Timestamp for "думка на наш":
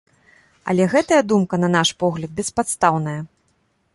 1.33-1.89